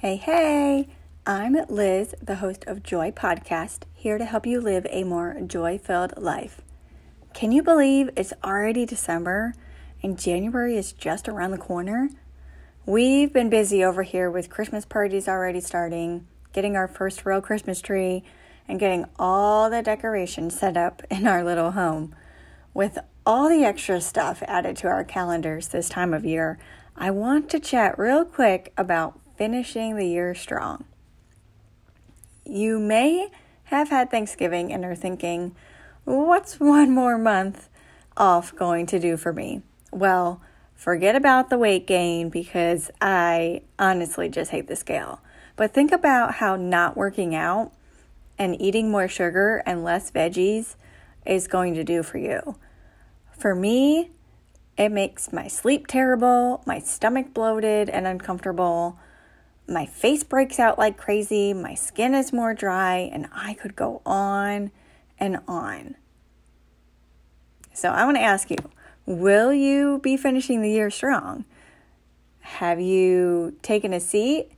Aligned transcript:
Hey, 0.00 0.16
hey, 0.16 0.88
I'm 1.26 1.58
Liz, 1.68 2.14
the 2.22 2.36
host 2.36 2.64
of 2.66 2.82
Joy 2.82 3.10
Podcast, 3.10 3.82
here 3.92 4.16
to 4.16 4.24
help 4.24 4.46
you 4.46 4.58
live 4.58 4.86
a 4.88 5.04
more 5.04 5.38
joy 5.46 5.76
filled 5.76 6.14
life. 6.16 6.62
Can 7.34 7.52
you 7.52 7.62
believe 7.62 8.08
it's 8.16 8.32
already 8.42 8.86
December 8.86 9.52
and 10.02 10.18
January 10.18 10.78
is 10.78 10.92
just 10.92 11.28
around 11.28 11.50
the 11.50 11.58
corner? 11.58 12.08
We've 12.86 13.30
been 13.30 13.50
busy 13.50 13.84
over 13.84 14.02
here 14.02 14.30
with 14.30 14.48
Christmas 14.48 14.86
parties 14.86 15.28
already 15.28 15.60
starting, 15.60 16.26
getting 16.54 16.76
our 16.76 16.88
first 16.88 17.26
real 17.26 17.42
Christmas 17.42 17.82
tree, 17.82 18.24
and 18.66 18.80
getting 18.80 19.04
all 19.18 19.68
the 19.68 19.82
decorations 19.82 20.58
set 20.58 20.78
up 20.78 21.02
in 21.10 21.26
our 21.26 21.44
little 21.44 21.72
home. 21.72 22.14
With 22.72 22.96
all 23.26 23.50
the 23.50 23.64
extra 23.64 24.00
stuff 24.00 24.42
added 24.48 24.78
to 24.78 24.88
our 24.88 25.04
calendars 25.04 25.68
this 25.68 25.90
time 25.90 26.14
of 26.14 26.24
year, 26.24 26.58
I 26.96 27.10
want 27.10 27.50
to 27.50 27.60
chat 27.60 27.98
real 27.98 28.24
quick 28.24 28.72
about 28.78 29.19
finishing 29.40 29.96
the 29.96 30.06
year 30.06 30.34
strong. 30.34 30.84
You 32.44 32.78
may 32.78 33.30
have 33.64 33.88
had 33.88 34.10
Thanksgiving 34.10 34.70
and 34.70 34.84
are 34.84 34.94
thinking, 34.94 35.56
what's 36.04 36.60
one 36.60 36.90
more 36.90 37.16
month 37.16 37.70
off 38.18 38.54
going 38.54 38.84
to 38.84 38.98
do 38.98 39.16
for 39.16 39.32
me? 39.32 39.62
Well, 39.90 40.42
Forget 40.80 41.14
about 41.14 41.50
the 41.50 41.58
weight 41.58 41.86
gain 41.86 42.30
because 42.30 42.90
I 43.02 43.64
honestly 43.78 44.30
just 44.30 44.50
hate 44.50 44.66
the 44.66 44.76
scale. 44.76 45.20
But 45.54 45.74
think 45.74 45.92
about 45.92 46.36
how 46.36 46.56
not 46.56 46.96
working 46.96 47.34
out 47.34 47.72
and 48.38 48.58
eating 48.58 48.90
more 48.90 49.06
sugar 49.06 49.62
and 49.66 49.84
less 49.84 50.10
veggies 50.10 50.76
is 51.26 51.48
going 51.48 51.74
to 51.74 51.84
do 51.84 52.02
for 52.02 52.16
you. 52.16 52.56
For 53.38 53.54
me, 53.54 54.12
it 54.78 54.88
makes 54.88 55.34
my 55.34 55.48
sleep 55.48 55.86
terrible, 55.86 56.62
my 56.64 56.78
stomach 56.78 57.34
bloated 57.34 57.90
and 57.90 58.06
uncomfortable. 58.06 58.98
My 59.70 59.86
face 59.86 60.24
breaks 60.24 60.58
out 60.58 60.80
like 60.80 60.96
crazy, 60.96 61.54
my 61.54 61.74
skin 61.74 62.12
is 62.12 62.32
more 62.32 62.54
dry, 62.54 63.08
and 63.12 63.28
I 63.32 63.54
could 63.54 63.76
go 63.76 64.02
on 64.04 64.72
and 65.16 65.38
on. 65.46 65.94
So, 67.72 67.90
I 67.90 68.04
want 68.04 68.16
to 68.16 68.22
ask 68.22 68.50
you 68.50 68.56
Will 69.06 69.52
you 69.52 70.00
be 70.02 70.16
finishing 70.16 70.60
the 70.60 70.70
year 70.70 70.90
strong? 70.90 71.44
Have 72.40 72.80
you 72.80 73.58
taken 73.62 73.92
a 73.92 74.00
seat 74.00 74.50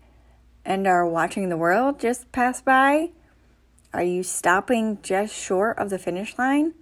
and 0.64 0.86
are 0.86 1.06
watching 1.06 1.50
the 1.50 1.58
world 1.58 2.00
just 2.00 2.32
pass 2.32 2.62
by? 2.62 3.10
Are 3.92 4.02
you 4.02 4.22
stopping 4.22 4.98
just 5.02 5.34
short 5.34 5.78
of 5.78 5.90
the 5.90 5.98
finish 5.98 6.38
line? 6.38 6.72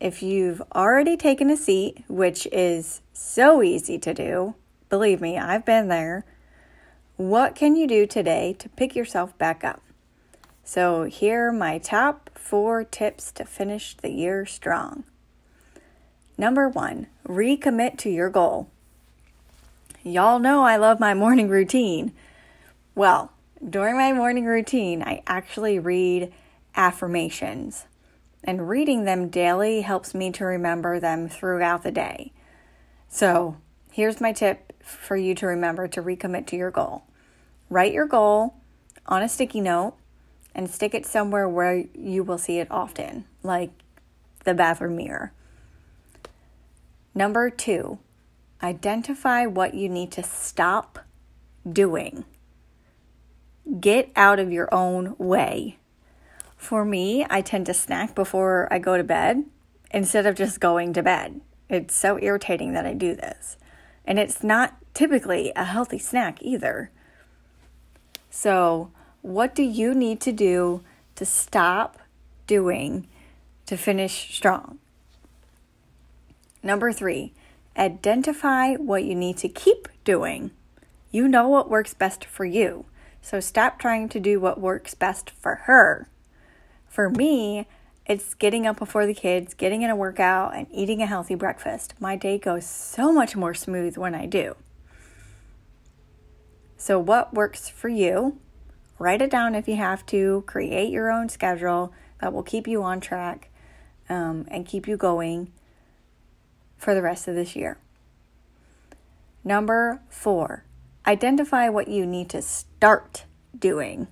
If 0.00 0.22
you've 0.22 0.62
already 0.74 1.18
taken 1.18 1.50
a 1.50 1.58
seat, 1.58 2.04
which 2.08 2.48
is 2.50 3.02
so 3.12 3.62
easy 3.62 3.98
to 3.98 4.14
do, 4.14 4.54
believe 4.88 5.20
me, 5.20 5.36
I've 5.36 5.66
been 5.66 5.88
there, 5.88 6.24
what 7.20 7.54
can 7.54 7.76
you 7.76 7.86
do 7.86 8.06
today 8.06 8.56
to 8.58 8.66
pick 8.70 8.96
yourself 8.96 9.36
back 9.36 9.62
up? 9.62 9.82
So, 10.64 11.02
here 11.02 11.48
are 11.48 11.52
my 11.52 11.76
top 11.76 12.30
four 12.34 12.82
tips 12.82 13.30
to 13.32 13.44
finish 13.44 13.94
the 13.94 14.08
year 14.08 14.46
strong. 14.46 15.04
Number 16.38 16.66
one, 16.66 17.08
recommit 17.28 17.98
to 17.98 18.08
your 18.08 18.30
goal. 18.30 18.70
Y'all 20.02 20.38
know 20.38 20.62
I 20.62 20.78
love 20.78 20.98
my 20.98 21.12
morning 21.12 21.50
routine. 21.50 22.12
Well, 22.94 23.32
during 23.68 23.96
my 23.96 24.14
morning 24.14 24.46
routine, 24.46 25.02
I 25.02 25.22
actually 25.26 25.78
read 25.78 26.32
affirmations, 26.74 27.84
and 28.42 28.66
reading 28.66 29.04
them 29.04 29.28
daily 29.28 29.82
helps 29.82 30.14
me 30.14 30.30
to 30.32 30.46
remember 30.46 30.98
them 30.98 31.28
throughout 31.28 31.82
the 31.82 31.92
day. 31.92 32.32
So, 33.10 33.58
here's 33.92 34.22
my 34.22 34.32
tip 34.32 34.72
for 34.82 35.16
you 35.16 35.34
to 35.34 35.46
remember 35.46 35.86
to 35.86 36.02
recommit 36.02 36.46
to 36.46 36.56
your 36.56 36.70
goal 36.70 37.02
write 37.70 37.94
your 37.94 38.06
goal 38.06 38.56
on 39.06 39.22
a 39.22 39.28
sticky 39.28 39.62
note 39.62 39.94
and 40.54 40.68
stick 40.68 40.94
it 40.94 41.06
somewhere 41.06 41.48
where 41.48 41.84
you 41.94 42.22
will 42.22 42.38
see 42.38 42.58
it 42.58 42.70
often, 42.70 43.24
like 43.42 43.70
the 44.44 44.52
bathroom 44.52 44.96
mirror. 44.96 45.32
Number 47.14 47.48
two, 47.48 47.98
identify 48.62 49.46
what 49.46 49.74
you 49.74 49.88
need 49.88 50.12
to 50.12 50.22
stop 50.22 50.98
doing. 51.70 52.24
Get 53.80 54.10
out 54.16 54.38
of 54.38 54.52
your 54.52 54.72
own 54.74 55.14
way. 55.18 55.78
For 56.56 56.84
me, 56.84 57.24
I 57.30 57.40
tend 57.40 57.66
to 57.66 57.74
snack 57.74 58.14
before 58.14 58.68
I 58.70 58.78
go 58.78 58.96
to 58.96 59.04
bed 59.04 59.44
instead 59.92 60.26
of 60.26 60.34
just 60.34 60.60
going 60.60 60.92
to 60.92 61.02
bed. 61.02 61.40
It's 61.68 61.94
so 61.94 62.18
irritating 62.20 62.74
that 62.74 62.86
I 62.86 62.94
do 62.94 63.14
this. 63.14 63.56
And 64.04 64.18
it's 64.18 64.42
not 64.42 64.76
typically 64.92 65.52
a 65.54 65.64
healthy 65.64 65.98
snack 65.98 66.42
either. 66.42 66.90
So, 68.30 68.90
what 69.22 69.54
do 69.54 69.62
you 69.62 69.94
need 69.94 70.20
to 70.22 70.32
do 70.32 70.82
to 71.16 71.26
stop 71.26 71.98
doing 72.46 73.08
to 73.66 73.76
finish 73.76 74.34
strong? 74.34 74.78
Number 76.62 76.92
three, 76.92 77.32
identify 77.76 78.74
what 78.74 79.04
you 79.04 79.14
need 79.14 79.36
to 79.38 79.48
keep 79.48 79.88
doing. 80.04 80.52
You 81.10 81.26
know 81.26 81.48
what 81.48 81.68
works 81.68 81.92
best 81.92 82.24
for 82.24 82.44
you, 82.44 82.84
so 83.20 83.40
stop 83.40 83.78
trying 83.78 84.08
to 84.10 84.20
do 84.20 84.38
what 84.38 84.60
works 84.60 84.94
best 84.94 85.30
for 85.30 85.56
her. 85.66 86.08
For 86.88 87.10
me, 87.10 87.66
it's 88.06 88.34
getting 88.34 88.66
up 88.66 88.78
before 88.78 89.06
the 89.06 89.14
kids, 89.14 89.54
getting 89.54 89.82
in 89.82 89.90
a 89.90 89.96
workout, 89.96 90.54
and 90.54 90.66
eating 90.72 91.02
a 91.02 91.06
healthy 91.06 91.34
breakfast. 91.34 91.94
My 91.98 92.16
day 92.16 92.38
goes 92.38 92.66
so 92.66 93.12
much 93.12 93.36
more 93.36 93.54
smooth 93.54 93.96
when 93.96 94.14
I 94.14 94.26
do. 94.26 94.56
So, 96.80 96.98
what 96.98 97.34
works 97.34 97.68
for 97.68 97.90
you? 97.90 98.38
Write 98.98 99.20
it 99.20 99.30
down 99.30 99.54
if 99.54 99.68
you 99.68 99.76
have 99.76 100.06
to. 100.06 100.44
Create 100.46 100.90
your 100.90 101.10
own 101.12 101.28
schedule 101.28 101.92
that 102.22 102.32
will 102.32 102.42
keep 102.42 102.66
you 102.66 102.82
on 102.82 103.00
track 103.00 103.50
um, 104.08 104.46
and 104.48 104.64
keep 104.64 104.88
you 104.88 104.96
going 104.96 105.52
for 106.78 106.94
the 106.94 107.02
rest 107.02 107.28
of 107.28 107.34
this 107.34 107.54
year. 107.54 107.76
Number 109.44 110.00
four, 110.08 110.64
identify 111.06 111.68
what 111.68 111.88
you 111.88 112.06
need 112.06 112.30
to 112.30 112.40
start 112.40 113.24
doing. 113.58 114.06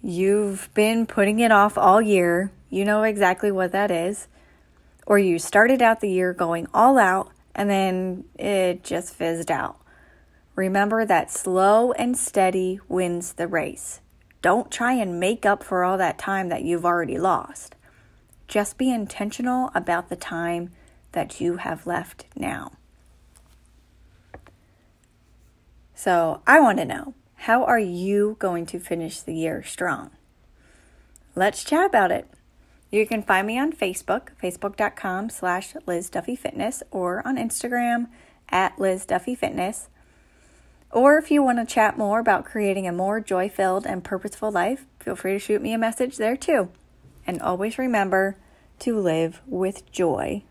You've 0.00 0.70
been 0.72 1.04
putting 1.04 1.40
it 1.40 1.52
off 1.52 1.76
all 1.76 2.00
year. 2.00 2.52
You 2.70 2.86
know 2.86 3.02
exactly 3.02 3.52
what 3.52 3.72
that 3.72 3.90
is. 3.90 4.28
Or 5.06 5.18
you 5.18 5.38
started 5.38 5.82
out 5.82 6.00
the 6.00 6.08
year 6.08 6.32
going 6.32 6.68
all 6.72 6.96
out 6.96 7.32
and 7.54 7.68
then 7.68 8.24
it 8.38 8.82
just 8.82 9.14
fizzed 9.14 9.50
out. 9.50 9.76
Remember 10.60 11.06
that 11.06 11.30
slow 11.30 11.92
and 11.92 12.18
steady 12.18 12.80
wins 12.86 13.32
the 13.32 13.48
race. 13.48 14.02
Don't 14.42 14.70
try 14.70 14.92
and 14.92 15.18
make 15.18 15.46
up 15.46 15.64
for 15.64 15.84
all 15.84 15.96
that 15.96 16.18
time 16.18 16.50
that 16.50 16.64
you've 16.64 16.84
already 16.84 17.16
lost. 17.16 17.76
Just 18.46 18.76
be 18.76 18.92
intentional 18.92 19.70
about 19.74 20.10
the 20.10 20.16
time 20.16 20.72
that 21.12 21.40
you 21.40 21.56
have 21.56 21.86
left 21.86 22.26
now. 22.36 22.72
So, 25.94 26.42
I 26.46 26.60
want 26.60 26.76
to 26.76 26.84
know 26.84 27.14
how 27.36 27.64
are 27.64 27.78
you 27.78 28.36
going 28.38 28.66
to 28.66 28.78
finish 28.78 29.22
the 29.22 29.34
year 29.34 29.62
strong? 29.62 30.10
Let's 31.34 31.64
chat 31.64 31.86
about 31.86 32.12
it. 32.12 32.28
You 32.90 33.06
can 33.06 33.22
find 33.22 33.46
me 33.46 33.58
on 33.58 33.72
Facebook, 33.72 34.28
facebook.com 34.42 35.30
slash 35.30 35.74
Liz 35.86 36.10
Duffy 36.10 36.36
Fitness, 36.36 36.82
or 36.90 37.26
on 37.26 37.38
Instagram 37.38 38.08
at 38.50 38.78
Liz 38.78 39.06
Duffy 39.06 39.34
Fitness. 39.34 39.88
Or 40.92 41.18
if 41.18 41.30
you 41.30 41.42
want 41.42 41.58
to 41.58 41.72
chat 41.72 41.96
more 41.96 42.18
about 42.18 42.44
creating 42.44 42.86
a 42.88 42.92
more 42.92 43.20
joy 43.20 43.48
filled 43.48 43.86
and 43.86 44.02
purposeful 44.02 44.50
life, 44.50 44.86
feel 44.98 45.14
free 45.14 45.34
to 45.34 45.38
shoot 45.38 45.62
me 45.62 45.72
a 45.72 45.78
message 45.78 46.16
there 46.16 46.36
too. 46.36 46.70
And 47.26 47.40
always 47.40 47.78
remember 47.78 48.36
to 48.80 48.98
live 48.98 49.40
with 49.46 49.90
joy 49.92 50.42